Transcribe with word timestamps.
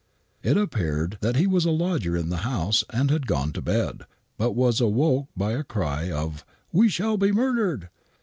It 0.41 0.57
appeared 0.57 1.19
that 1.21 1.35
he 1.35 1.45
was 1.45 1.63
a 1.63 1.69
lodger 1.69 2.17
in 2.17 2.29
the 2.29 2.37
house, 2.37 2.83
and 2.89 3.11
had 3.11 3.27
gone 3.27 3.51
to 3.53 3.61
bed, 3.61 4.07
but 4.35 4.53
was 4.55 4.81
awoke 4.81 5.27
by 5.37 5.51
a 5.51 5.63
cry 5.63 6.09
of" 6.09 6.43
We 6.73 6.89
shall 6.89 7.17
be 7.17 7.31
murdered 7.31 7.89